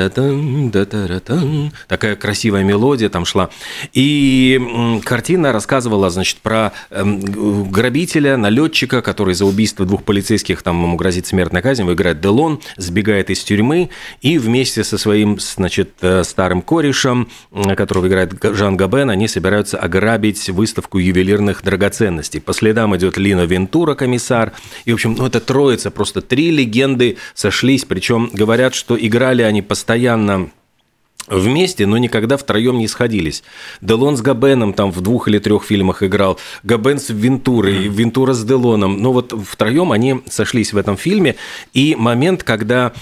красивая 2.16 2.64
мелодия 2.64 3.10
там 3.10 3.26
шла. 3.26 3.50
И 3.94 5.02
картина 5.04 5.52
рассказывала, 5.52 6.10
значит, 6.10 6.38
про 6.38 6.72
эм, 6.90 7.72
грабителя 7.72 8.21
грабителя, 8.22 8.38
налетчика, 8.38 9.02
который 9.02 9.34
за 9.34 9.46
убийство 9.46 9.86
двух 9.86 10.04
полицейских, 10.04 10.62
там 10.62 10.82
ему 10.84 10.96
грозит 10.96 11.28
смертная 11.28 11.62
казнь, 11.62 11.84
его 11.84 11.94
Делон, 11.94 12.60
сбегает 12.78 13.30
из 13.30 13.44
тюрьмы 13.44 13.90
и 14.22 14.38
вместе 14.38 14.84
со 14.84 14.98
своим, 14.98 15.40
значит, 15.40 15.92
э, 16.02 16.24
старым 16.24 16.62
корешем, 16.62 17.30
которого 17.76 18.08
играет 18.08 18.34
Жан 18.42 18.78
Габен, 18.78 19.10
они 19.10 19.28
собираются 19.28 19.78
ограбить 19.78 20.50
выставку 20.50 21.00
ювелирных 21.00 21.64
драгоценностей. 21.64 22.42
По 22.42 22.54
следам 22.54 22.96
идет 22.96 23.18
Лино 23.18 23.46
Вентура, 23.46 23.96
комиссар. 23.96 24.54
И, 24.86 24.92
в 24.92 24.96
общем, 24.96 25.16
ну, 25.18 25.26
это 25.26 25.40
троица, 25.40 25.92
просто 25.92 26.22
три 26.22 26.52
легенды 26.52 27.18
сошлись, 27.34 27.86
причем 27.86 28.30
говорят, 28.34 28.76
что 28.76 28.98
играли 28.98 29.42
они 29.42 29.62
постоянно 29.62 30.52
вместе, 31.28 31.86
но 31.86 31.98
никогда 31.98 32.38
втроем 32.38 32.78
не 32.78 32.88
сходились. 32.88 33.44
Делон 33.82 34.18
с 34.18 34.22
Габеном 34.22 34.74
там 34.74 34.92
в 34.92 35.02
двух 35.02 35.28
или 35.28 35.40
трех 35.40 35.64
фильмах 35.64 36.04
играл, 36.04 36.40
Габен 36.64 37.00
с 37.00 37.10
Вентурой, 37.10 37.88
Вентура 37.88 38.34
с 38.34 38.44
Делоном. 38.44 39.02
Но 39.02 39.14
вот 39.14 39.34
втроем 39.48 39.92
они 39.92 40.22
сошлись 40.30 40.74
в 40.74 40.78
этом 40.78 40.98
фильме. 40.98 41.36
И 41.74 41.96
момент, 41.98 42.44
когда 42.44 42.94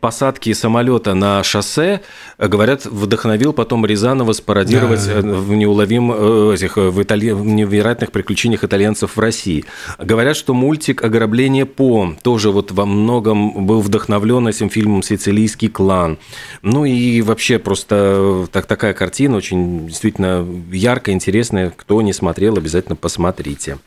посадки 0.00 0.52
самолета 0.52 1.14
на 1.14 1.42
шоссе, 1.42 2.02
говорят, 2.38 2.86
вдохновил 2.86 3.52
потом 3.52 3.84
Рязанова 3.86 4.32
спародировать 4.32 5.04
да. 5.06 5.12
Э, 5.14 5.20
в 5.20 5.54
неуловим 5.54 6.12
э, 6.12 6.54
этих 6.54 6.78
э, 6.78 6.90
в, 6.90 7.02
итали... 7.02 7.30
в 7.30 7.44
невероятных 7.44 8.12
приключениях 8.12 8.64
итальянцев 8.64 9.16
в 9.16 9.20
России. 9.20 9.64
Говорят, 9.98 10.36
что 10.36 10.54
мультик 10.54 11.02
«Ограбление 11.02 11.66
По» 11.66 12.14
тоже 12.22 12.50
вот 12.50 12.72
во 12.72 12.86
многом 12.86 13.66
был 13.66 13.80
вдохновлен 13.80 14.48
этим 14.48 14.70
фильмом 14.70 15.02
«Сицилийский 15.02 15.68
клан». 15.68 16.18
Ну 16.62 16.84
и 16.84 17.20
вообще 17.28 17.58
просто 17.58 18.48
так, 18.50 18.66
такая 18.66 18.94
картина, 18.94 19.36
очень 19.36 19.86
действительно 19.86 20.46
яркая, 20.72 21.14
интересная. 21.14 21.70
Кто 21.70 22.02
не 22.02 22.12
смотрел, 22.12 22.56
обязательно 22.56 22.96
посмотрите. 22.96 23.78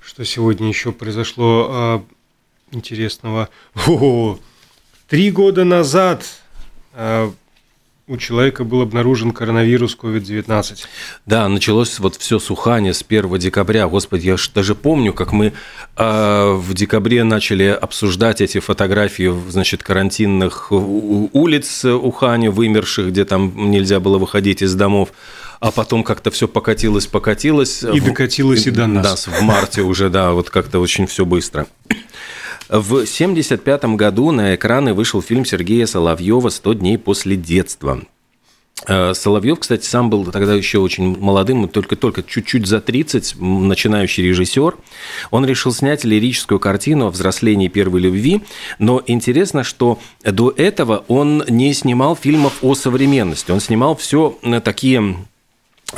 Что 0.00 0.24
сегодня 0.24 0.68
еще 0.68 0.92
произошло 0.92 1.66
а, 1.70 2.04
интересного? 2.70 3.48
О, 3.86 4.38
три 5.08 5.30
года 5.30 5.64
назад 5.64 6.24
а, 6.92 7.32
у 8.12 8.18
человека 8.18 8.62
был 8.64 8.82
обнаружен 8.82 9.32
коронавирус 9.32 9.96
COVID-19. 10.00 10.84
Да, 11.24 11.48
началось 11.48 11.98
вот 11.98 12.16
все 12.16 12.38
сухание 12.38 12.92
с 12.92 13.02
1 13.06 13.38
декабря. 13.38 13.88
Господи, 13.88 14.26
я 14.26 14.36
даже 14.54 14.74
помню, 14.74 15.14
как 15.14 15.32
мы 15.32 15.54
э, 15.96 16.52
в 16.52 16.74
декабре 16.74 17.24
начали 17.24 17.64
обсуждать 17.64 18.42
эти 18.42 18.60
фотографии, 18.60 19.34
значит, 19.48 19.82
карантинных 19.82 20.70
улиц 20.70 21.86
Ухани, 21.86 22.48
вымерших, 22.48 23.08
где 23.08 23.24
там 23.24 23.70
нельзя 23.70 23.98
было 23.98 24.18
выходить 24.18 24.62
из 24.62 24.74
домов 24.74 25.12
а 25.62 25.70
потом 25.70 26.02
как-то 26.02 26.32
все 26.32 26.48
покатилось, 26.48 27.06
покатилось. 27.06 27.84
И 27.84 28.00
докатилось 28.00 28.66
и 28.66 28.72
до 28.72 28.88
нас. 28.88 29.26
Да, 29.26 29.30
в 29.30 29.42
марте 29.42 29.82
уже, 29.82 30.10
да, 30.10 30.32
вот 30.32 30.50
как-то 30.50 30.80
очень 30.80 31.06
все 31.06 31.24
быстро. 31.24 31.68
В 32.72 32.94
1975 32.94 33.84
году 33.96 34.30
на 34.30 34.54
экраны 34.54 34.94
вышел 34.94 35.20
фильм 35.20 35.44
Сергея 35.44 35.84
Соловьева 35.84 36.48
«100 36.48 36.76
дней 36.76 36.96
после 36.96 37.36
детства». 37.36 38.00
Э, 38.88 39.12
Соловьев, 39.12 39.58
кстати, 39.60 39.84
сам 39.84 40.08
был 40.08 40.24
тогда 40.24 40.54
еще 40.54 40.78
очень 40.78 41.18
молодым, 41.18 41.68
только-только 41.68 42.22
чуть-чуть 42.22 42.66
за 42.66 42.80
30, 42.80 43.36
начинающий 43.38 44.24
режиссер. 44.24 44.78
Он 45.30 45.44
решил 45.44 45.70
снять 45.70 46.04
лирическую 46.04 46.58
картину 46.58 47.08
о 47.08 47.10
взрослении 47.10 47.68
первой 47.68 48.00
любви, 48.00 48.40
но 48.78 49.02
интересно, 49.06 49.64
что 49.64 49.98
до 50.24 50.50
этого 50.56 51.04
он 51.08 51.44
не 51.48 51.74
снимал 51.74 52.16
фильмов 52.16 52.54
о 52.62 52.74
современности. 52.74 53.50
Он 53.50 53.60
снимал 53.60 53.96
все 53.96 54.38
э, 54.42 54.60
такие 54.60 55.16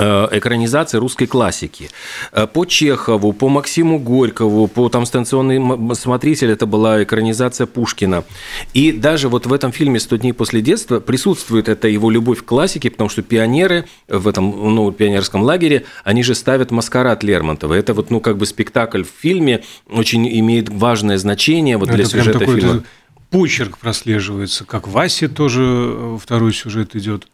экранизации 0.02 0.98
русской 0.98 1.26
классики. 1.26 1.90
Э, 2.32 2.46
по 2.46 2.64
Чехову, 2.64 3.32
по 3.32 3.48
Максиму 3.48 3.98
Горькову, 3.98 4.66
по 4.66 4.88
там 4.88 5.06
станционный 5.06 5.94
смотритель, 5.94 6.50
это 6.50 6.66
была 6.66 7.02
экранизация 7.02 7.66
Пушкина. 7.66 8.24
И 8.72 8.92
даже 8.92 9.28
вот 9.28 9.46
в 9.46 9.52
этом 9.52 9.72
фильме 9.72 9.98
«100 9.98 10.18
дней 10.18 10.32
после 10.32 10.60
детства» 10.60 11.00
присутствует 11.00 11.68
эта 11.68 11.88
его 11.88 12.10
любовь 12.10 12.42
к 12.42 12.44
классике, 12.44 12.90
потому 12.90 13.08
что 13.08 13.22
пионеры 13.22 13.86
в 14.08 14.28
этом 14.28 14.74
ну, 14.74 14.90
пионерском 14.92 15.42
лагере, 15.42 15.84
они 16.04 16.22
же 16.22 16.34
ставят 16.34 16.70
«Маскарад» 16.70 17.22
Лермонтова. 17.22 17.74
Это 17.74 17.94
вот, 17.94 18.10
ну, 18.10 18.20
как 18.20 18.36
бы 18.36 18.46
спектакль 18.46 19.02
в 19.02 19.08
фильме 19.20 19.62
очень 19.90 20.26
имеет 20.40 20.68
важное 20.68 21.18
значение 21.18 21.76
вот 21.76 21.90
для 21.90 22.04
сюжета 22.04 22.44
фильма. 22.44 22.84
Почерк 23.30 23.78
прослеживается, 23.78 24.64
как 24.64 24.86
Васе 24.86 25.26
тоже 25.26 25.62
э, 25.64 26.18
второй 26.22 26.52
сюжет 26.52 26.94
идет. 26.94 27.26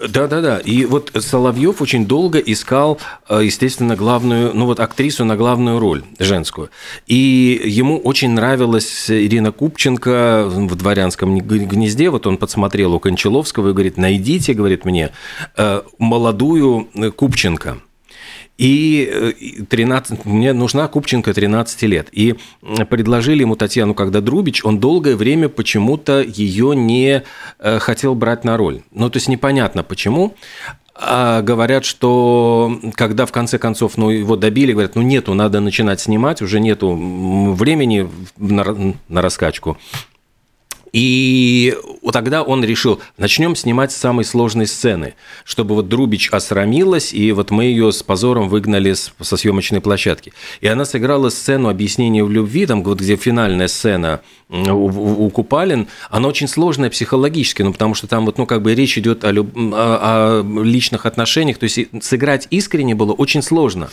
Да, 0.00 0.28
да, 0.28 0.40
да. 0.40 0.58
И 0.58 0.84
вот 0.84 1.10
Соловьев 1.18 1.82
очень 1.82 2.06
долго 2.06 2.38
искал, 2.38 2.98
э, 3.28 3.40
естественно, 3.44 3.96
главную, 3.96 4.54
ну 4.54 4.66
вот 4.66 4.78
актрису 4.78 5.24
на 5.24 5.36
главную 5.36 5.80
роль 5.80 6.04
женскую. 6.20 6.70
И 7.06 7.60
ему 7.64 7.98
очень 7.98 8.30
нравилась 8.30 9.10
Ирина 9.10 9.50
Купченко 9.50 10.44
в 10.48 10.76
дворянском 10.76 11.38
гнезде. 11.38 12.10
Вот 12.10 12.26
он 12.26 12.36
подсмотрел 12.36 12.94
у 12.94 13.00
Кончаловского 13.00 13.70
и 13.70 13.72
говорит: 13.72 13.96
найдите, 13.96 14.54
говорит 14.54 14.84
мне, 14.84 15.10
э, 15.56 15.82
молодую 15.98 16.88
Купченко. 17.16 17.78
И 18.58 19.64
13, 19.70 20.18
э, 20.18 20.28
мне 20.28 20.52
нужна 20.52 20.88
Купченко 20.88 21.32
13 21.32 21.82
лет. 21.84 22.08
И 22.10 22.34
предложили 22.90 23.42
ему 23.42 23.54
Татьяну, 23.54 23.94
когда 23.94 24.20
Друбич, 24.20 24.64
он 24.64 24.80
долгое 24.80 25.14
время 25.14 25.48
почему-то 25.48 26.20
ее 26.20 26.74
не 26.74 27.22
э, 27.60 27.78
хотел 27.78 28.16
брать 28.16 28.44
на 28.44 28.56
роль. 28.56 28.82
Ну, 28.90 29.08
то 29.10 29.16
есть 29.18 29.28
непонятно 29.28 29.84
почему. 29.84 30.34
А 31.00 31.42
говорят, 31.42 31.84
что 31.84 32.76
когда 32.94 33.24
в 33.24 33.30
конце 33.30 33.58
концов 33.58 33.96
ну, 33.96 34.10
его 34.10 34.34
добили, 34.34 34.72
говорят, 34.72 34.96
ну 34.96 35.02
нету, 35.02 35.32
надо 35.34 35.60
начинать 35.60 36.00
снимать, 36.00 36.42
уже 36.42 36.58
нету 36.58 36.92
времени 37.54 38.10
на, 38.36 38.94
на 39.08 39.22
раскачку. 39.22 39.78
И 40.92 41.76
вот 42.02 42.12
тогда 42.12 42.42
он 42.42 42.64
решил, 42.64 43.00
начнем 43.16 43.56
снимать 43.56 43.92
с 43.92 43.96
самой 43.96 44.24
сложной 44.24 44.66
сцены, 44.66 45.14
чтобы 45.44 45.74
вот 45.74 45.88
Друбич 45.88 46.30
осрамилась, 46.30 47.12
и 47.12 47.32
вот 47.32 47.50
мы 47.50 47.64
ее 47.64 47.92
с 47.92 48.02
позором 48.02 48.48
выгнали 48.48 48.94
со 48.94 49.36
съемочной 49.36 49.80
площадки. 49.80 50.32
И 50.60 50.66
она 50.66 50.84
сыграла 50.84 51.28
сцену 51.30 51.68
объяснения 51.68 52.24
в 52.24 52.30
любви, 52.30 52.66
там 52.66 52.82
вот 52.82 53.00
где 53.00 53.16
финальная 53.16 53.68
сцена 53.68 54.20
у, 54.48 55.26
у 55.26 55.30
Купалин, 55.30 55.88
она 56.10 56.28
очень 56.28 56.48
сложная 56.48 56.90
психологически, 56.90 57.62
ну 57.62 57.72
потому 57.72 57.94
что 57.94 58.06
там 58.06 58.24
вот, 58.24 58.38
ну 58.38 58.46
как 58.46 58.62
бы 58.62 58.74
речь 58.74 58.96
идет 58.96 59.24
о, 59.24 59.30
люб... 59.30 59.54
о, 59.56 60.42
о 60.42 60.62
личных 60.62 61.06
отношениях, 61.06 61.58
то 61.58 61.64
есть 61.64 61.78
сыграть 62.02 62.46
искренне 62.50 62.94
было 62.94 63.12
очень 63.12 63.42
сложно. 63.42 63.90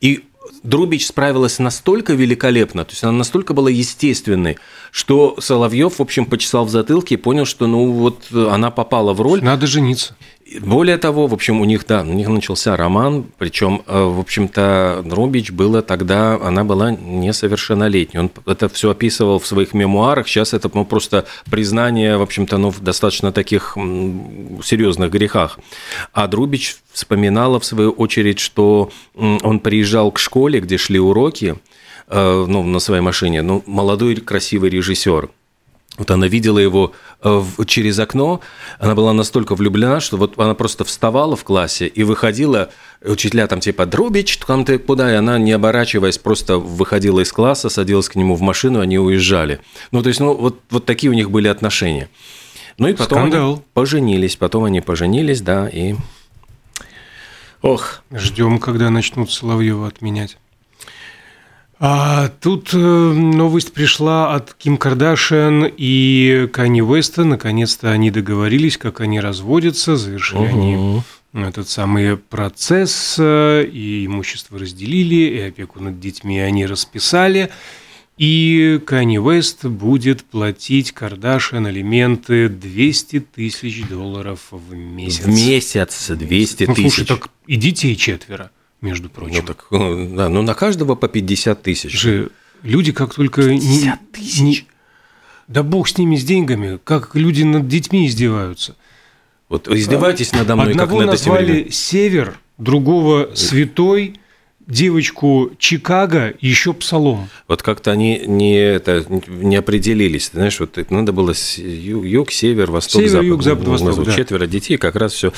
И 0.00 0.24
Друбич 0.62 1.06
справилась 1.06 1.58
настолько 1.58 2.14
великолепно, 2.14 2.84
то 2.84 2.92
есть 2.92 3.04
она 3.04 3.12
настолько 3.12 3.54
была 3.54 3.70
естественной, 3.70 4.58
что 4.98 5.36
Соловьев, 5.38 6.00
в 6.00 6.02
общем, 6.02 6.26
почесал 6.26 6.64
в 6.64 6.70
затылке 6.70 7.14
и 7.14 7.18
понял, 7.18 7.44
что 7.44 7.68
ну 7.68 7.92
вот 7.92 8.32
она 8.32 8.72
попала 8.72 9.12
в 9.12 9.20
роль. 9.20 9.40
Надо 9.44 9.68
жениться. 9.68 10.16
Более 10.60 10.96
того, 10.96 11.28
в 11.28 11.34
общем, 11.34 11.60
у 11.60 11.64
них, 11.64 11.86
да, 11.86 12.00
у 12.00 12.12
них 12.12 12.26
начался 12.26 12.76
роман, 12.76 13.26
причем, 13.38 13.82
э, 13.86 14.02
в 14.02 14.18
общем-то, 14.18 15.02
Друбич 15.04 15.52
было 15.52 15.82
тогда, 15.82 16.34
она 16.34 16.64
была 16.64 16.90
несовершеннолетней. 16.90 18.18
Он 18.18 18.30
это 18.44 18.68
все 18.68 18.90
описывал 18.90 19.38
в 19.38 19.46
своих 19.46 19.72
мемуарах. 19.72 20.26
Сейчас 20.26 20.52
это 20.52 20.68
ну, 20.74 20.84
просто 20.84 21.26
признание, 21.48 22.16
в 22.16 22.22
общем-то, 22.22 22.56
ну, 22.58 22.70
в 22.70 22.80
достаточно 22.80 23.30
таких 23.30 23.74
серьезных 23.76 25.12
грехах. 25.12 25.60
А 26.12 26.26
Друбич 26.26 26.76
вспоминала, 26.90 27.60
в 27.60 27.64
свою 27.64 27.92
очередь, 27.92 28.40
что 28.40 28.90
он 29.14 29.60
приезжал 29.60 30.10
к 30.10 30.18
школе, 30.18 30.58
где 30.58 30.76
шли 30.76 30.98
уроки, 30.98 31.54
э, 31.54 31.77
ну, 32.10 32.62
на 32.62 32.78
своей 32.78 33.02
машине, 33.02 33.42
ну, 33.42 33.62
молодой 33.66 34.16
красивый 34.16 34.70
режиссер– 34.70 35.30
вот 35.98 36.12
она 36.12 36.28
видела 36.28 36.60
его 36.60 36.92
э, 37.22 37.42
через 37.66 37.98
окно, 37.98 38.40
она 38.78 38.94
была 38.94 39.12
настолько 39.12 39.56
влюблена, 39.56 39.98
что 39.98 40.16
вот 40.16 40.38
она 40.38 40.54
просто 40.54 40.84
вставала 40.84 41.34
в 41.34 41.42
классе 41.42 41.88
и 41.88 42.04
выходила, 42.04 42.70
учителя 43.02 43.48
там 43.48 43.58
типа 43.58 43.84
«Друбич, 43.84 44.38
там 44.38 44.64
ты 44.64 44.78
куда?» 44.78 45.12
И 45.12 45.16
она, 45.16 45.38
не 45.38 45.50
оборачиваясь, 45.50 46.16
просто 46.16 46.58
выходила 46.58 47.18
из 47.20 47.32
класса, 47.32 47.68
садилась 47.68 48.08
к 48.08 48.14
нему 48.14 48.36
в 48.36 48.40
машину, 48.42 48.78
они 48.78 48.98
уезжали. 48.98 49.60
Ну, 49.90 50.02
то 50.02 50.08
есть, 50.08 50.20
ну, 50.20 50.34
вот, 50.34 50.60
вот 50.70 50.84
такие 50.84 51.10
у 51.10 51.14
них 51.14 51.32
были 51.32 51.48
отношения. 51.48 52.08
Ну 52.78 52.86
и 52.86 52.92
потом 52.92 53.30
Скандал. 53.30 53.52
они 53.54 53.62
поженились, 53.74 54.36
потом 54.36 54.64
они 54.64 54.80
поженились, 54.80 55.40
да, 55.40 55.68
и... 55.68 55.96
Ох. 57.60 58.02
Ждем, 58.12 58.60
когда 58.60 58.88
начнут 58.88 59.32
Соловьева 59.32 59.88
отменять. 59.88 60.38
А 61.80 62.28
тут 62.40 62.70
э, 62.74 62.76
новость 62.76 63.72
пришла 63.72 64.34
от 64.34 64.52
Ким 64.54 64.76
Кардашиан 64.76 65.70
и 65.76 66.48
Кани 66.52 66.82
Уэста. 66.82 67.24
Наконец-то 67.24 67.92
они 67.92 68.10
договорились, 68.10 68.76
как 68.76 69.00
они 69.00 69.20
разводятся, 69.20 69.96
завершили 69.96 70.38
угу. 70.38 70.48
они 70.48 71.02
этот 71.34 71.68
самый 71.68 72.16
процесс, 72.16 73.16
э, 73.18 73.64
и 73.64 74.06
имущество 74.06 74.58
разделили, 74.58 75.36
и 75.36 75.40
опеку 75.40 75.80
над 75.80 76.00
детьми 76.00 76.40
они 76.40 76.66
расписали. 76.66 77.50
И 78.16 78.80
Кани 78.84 79.20
Уэст 79.20 79.64
будет 79.66 80.24
платить 80.24 80.90
Кардашиан 80.90 81.66
алименты 81.66 82.48
200 82.48 83.20
тысяч 83.20 83.86
долларов 83.86 84.48
в 84.50 84.74
месяц. 84.74 85.24
В 85.24 85.28
месяц 85.28 86.08
200 86.08 86.66
тысяч. 86.66 86.68
Ну, 86.68 86.74
слушай, 86.74 87.06
так 87.06 87.28
и 87.46 87.54
детей 87.54 87.94
четверо. 87.94 88.50
Между 88.80 89.08
прочим. 89.08 89.36
Ну, 89.36 89.42
так, 89.42 89.66
да, 89.70 90.28
ну 90.28 90.42
на 90.42 90.54
каждого 90.54 90.94
по 90.94 91.08
50 91.08 91.62
тысяч. 91.62 91.92
Же 91.92 92.30
люди 92.62 92.92
как 92.92 93.14
только... 93.14 93.42
50 93.42 94.12
тысяч? 94.12 94.40
Не, 94.40 94.66
да 95.48 95.62
бог 95.62 95.88
с 95.88 95.96
ними, 95.96 96.16
с 96.16 96.24
деньгами, 96.24 96.78
как 96.82 97.14
люди 97.14 97.42
над 97.42 97.68
детьми 97.68 98.06
издеваются. 98.06 98.76
Вот 99.48 99.66
издевайтесь 99.68 100.32
надо 100.32 100.56
мной, 100.56 100.72
Одного 100.72 100.98
как 100.98 101.06
над 101.06 101.14
назвали 101.14 101.70
Север, 101.70 102.38
другого 102.58 103.34
Святой, 103.34 104.20
девочку 104.68 105.50
Чикаго 105.58 106.34
еще 106.40 106.74
Псалом. 106.74 107.28
Вот 107.48 107.62
как-то 107.62 107.90
они 107.90 108.22
не, 108.26 108.56
это, 108.56 109.04
не 109.26 109.56
определились. 109.56 110.30
знаешь, 110.32 110.60
вот 110.60 110.78
надо 110.90 111.12
было 111.12 111.32
юг, 111.56 112.04
юг 112.04 112.30
север, 112.30 112.70
восток, 112.70 113.00
север, 113.00 113.10
запад. 113.10 113.26
юг, 113.26 113.42
запад, 113.42 113.66
восток, 113.66 114.04
да. 114.04 114.14
Четверо 114.14 114.46
детей, 114.46 114.76
как 114.76 114.94
раз 114.96 115.14
все. 115.14 115.32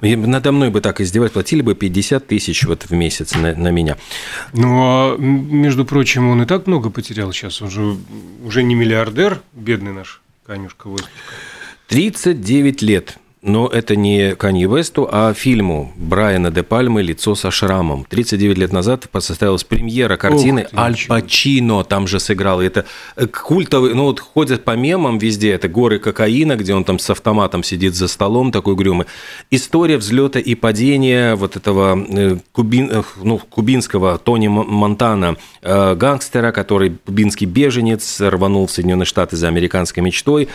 Надо 0.00 0.52
мной 0.52 0.70
бы 0.70 0.80
так 0.80 1.00
издевать, 1.00 1.32
платили 1.32 1.62
бы 1.62 1.74
50 1.74 2.26
тысяч 2.26 2.64
вот 2.64 2.84
в 2.84 2.92
месяц 2.92 3.34
на, 3.34 3.54
на 3.54 3.70
меня. 3.70 3.96
Ну, 4.52 4.68
а 4.82 5.16
между 5.18 5.84
прочим, 5.84 6.28
он 6.28 6.42
и 6.42 6.46
так 6.46 6.68
много 6.68 6.90
потерял 6.90 7.32
сейчас. 7.32 7.60
Он 7.60 7.70
же 7.70 7.96
уже 8.44 8.62
не 8.62 8.76
миллиардер, 8.76 9.42
бедный 9.52 9.92
наш 9.92 10.20
Канюшка 10.46 10.88
Выставка. 10.88 11.12
39 11.88 12.82
лет 12.82 13.18
но 13.46 13.68
это 13.68 13.94
не 13.94 14.34
Канье 14.34 14.66
Весту, 14.68 15.08
а 15.10 15.32
фильму 15.32 15.92
Брайана 15.96 16.50
де 16.50 16.64
Пальмы 16.64 17.02
«Лицо 17.02 17.36
со 17.36 17.52
шрамом». 17.52 18.04
39 18.04 18.58
лет 18.58 18.72
назад 18.72 19.06
состоялась 19.20 19.62
премьера 19.62 20.16
картины 20.16 20.66
«Аль 20.76 20.96
Пачино». 21.06 21.84
Там 21.84 22.08
же 22.08 22.18
сыграл. 22.18 22.60
И 22.60 22.66
это 22.66 22.86
э, 23.14 23.26
культовый, 23.26 23.94
ну 23.94 24.04
вот 24.04 24.18
ходят 24.18 24.64
по 24.64 24.72
мемам 24.76 25.18
везде. 25.18 25.52
Это 25.52 25.68
горы 25.68 26.00
кокаина, 26.00 26.56
где 26.56 26.74
он 26.74 26.82
там 26.82 26.98
с 26.98 27.08
автоматом 27.08 27.62
сидит 27.62 27.94
за 27.94 28.08
столом, 28.08 28.50
такой 28.50 28.74
грюмый. 28.74 29.06
История 29.52 29.96
взлета 29.96 30.40
и 30.40 30.56
падения 30.56 31.36
вот 31.36 31.56
этого 31.56 31.96
э, 31.96 32.38
кубин, 32.50 32.90
э, 32.90 33.02
ну, 33.22 33.38
кубинского 33.38 34.18
Тони 34.18 34.48
Монтана, 34.48 35.36
гангстера, 35.62 36.50
который 36.50 36.96
кубинский 37.04 37.46
беженец, 37.46 38.20
рванул 38.20 38.66
в 38.66 38.72
Соединенные 38.72 39.06
Штаты 39.06 39.36
за 39.36 39.46
американской 39.46 40.02
мечтой. 40.02 40.48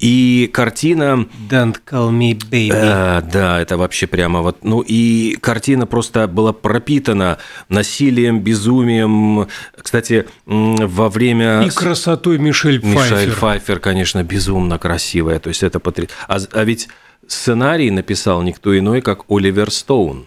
И 0.00 0.50
картина... 0.52 1.26
Don't 1.48 1.76
call 1.86 2.10
me 2.10 2.25
Me 2.32 2.38
Baby. 2.50 2.70
А, 2.72 3.20
да, 3.20 3.60
это 3.60 3.76
вообще 3.76 4.06
прямо 4.06 4.42
вот. 4.42 4.64
Ну 4.64 4.80
и 4.80 5.36
картина 5.40 5.86
просто 5.86 6.26
была 6.26 6.52
пропитана 6.52 7.38
насилием, 7.68 8.40
безумием. 8.40 9.48
Кстати, 9.80 10.26
во 10.46 11.08
время... 11.08 11.62
И 11.62 11.70
красотой 11.70 12.38
Мишель 12.38 12.80
Пфайфер. 12.80 13.16
Мишель 13.16 13.32
Пфайфер, 13.32 13.78
конечно, 13.80 14.22
безумно 14.22 14.78
красивая. 14.78 15.38
То 15.38 15.48
есть 15.48 15.62
это 15.62 15.80
потрясающе. 15.80 16.14
А, 16.28 16.38
а 16.52 16.64
ведь 16.64 16.88
сценарий 17.26 17.90
написал 17.90 18.42
никто 18.42 18.76
иной, 18.76 19.00
как 19.00 19.24
Оливер 19.28 19.70
Стоун 19.70 20.26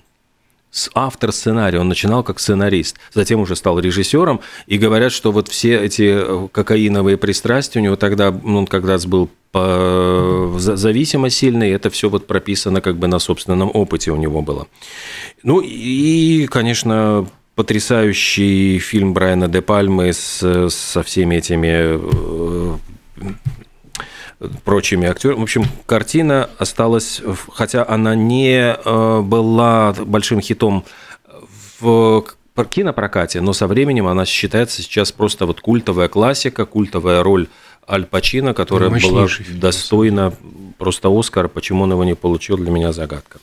автор 0.94 1.32
сценария, 1.32 1.80
он 1.80 1.90
начинал 1.90 2.24
как 2.24 2.40
сценарист, 2.40 2.98
затем 3.14 3.40
уже 3.40 3.56
стал 3.56 3.80
режиссером, 3.80 4.42
и 4.68 4.78
говорят, 4.78 5.12
что 5.12 5.32
вот 5.32 5.48
все 5.48 5.80
эти 5.80 6.04
э, 6.04 6.48
кокаиновые 6.52 7.18
пристрастия 7.18 7.80
у 7.80 7.84
него 7.84 7.96
тогда, 7.96 8.32
ну, 8.32 8.60
он 8.60 8.68
когда 8.68 8.98
был 9.08 9.30
по... 9.52 10.54
зависимо 10.58 11.30
сильный, 11.30 11.72
это 11.72 11.90
все 11.90 12.10
вот 12.10 12.28
прописано 12.28 12.82
как 12.82 12.98
бы 12.98 13.08
на 13.08 13.20
собственном 13.20 13.72
опыте 13.74 14.12
у 14.12 14.16
него 14.16 14.42
было. 14.42 14.68
Ну 15.42 15.62
и, 15.62 16.46
конечно, 16.48 17.28
потрясающий 17.56 18.80
фильм 18.80 19.14
Брайана 19.14 19.48
де 19.48 19.62
Пальмы 19.62 20.14
с, 20.14 20.70
со 20.70 21.04
всеми 21.04 21.36
этими 21.36 22.00
э, 22.00 22.78
прочими 24.64 25.08
актерами. 25.08 25.40
В 25.40 25.44
общем, 25.44 25.66
картина 25.86 26.50
осталась, 26.58 27.22
хотя 27.52 27.86
она 27.88 28.16
не 28.16 28.74
э, 28.74 29.22
была 29.22 29.94
большим 29.94 30.42
хитом 30.42 30.86
в 31.80 32.26
кинопрокате, 32.70 33.40
но 33.40 33.54
со 33.54 33.68
временем 33.68 34.08
она 34.08 34.26
считается 34.26 34.82
сейчас 34.82 35.14
просто 35.14 35.46
вот 35.46 35.62
культовая 35.62 36.10
классика, 36.10 36.66
культовая 36.66 37.24
роль 37.24 37.48
Аль 37.88 38.06
Пачино, 38.06 38.54
которая 38.54 38.90
была 38.90 39.28
достойна 39.50 40.34
просто 40.78 41.10
Оскара. 41.10 41.48
Почему 41.48 41.84
он 41.84 41.92
его 41.92 42.04
не 42.04 42.16
получил, 42.16 42.58
для 42.58 42.70
меня 42.70 42.92
загадка. 42.92 43.40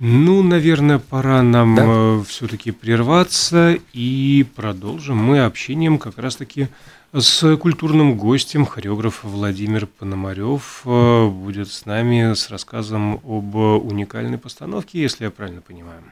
Ну, 0.00 0.42
наверное, 0.42 1.00
пора 1.00 1.42
нам 1.42 1.74
да? 1.74 1.84
Э, 1.86 2.22
все-таки 2.26 2.70
прерваться 2.70 3.76
и 3.92 4.46
продолжим 4.54 5.16
мы 5.16 5.44
общением 5.44 5.98
как 5.98 6.18
раз-таки 6.18 6.68
с 7.12 7.56
культурным 7.56 8.18
гостем 8.18 8.66
хореограф 8.66 9.24
Владимир 9.24 9.86
Пономарев 9.86 10.82
э, 10.84 11.28
будет 11.28 11.68
с 11.68 11.86
нами 11.86 12.34
с 12.34 12.50
рассказом 12.50 13.14
об 13.24 13.54
уникальной 13.54 14.36
постановке, 14.36 15.00
если 15.00 15.24
я 15.24 15.30
правильно 15.30 15.62
понимаю. 15.62 16.02